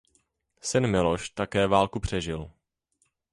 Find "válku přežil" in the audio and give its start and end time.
1.67-2.51